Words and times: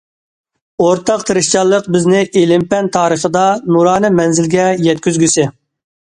ئورتاق 0.83 1.25
تىرىشچانلىق 1.29 1.89
بىزنى 1.95 2.21
ئىلىم- 2.41 2.65
پەن 2.71 2.89
تارىخىدا 2.95 3.43
نۇرانە 3.75 4.11
مەنزىلگە 4.21 4.65
يەتكۈزگۈسى. 4.87 5.47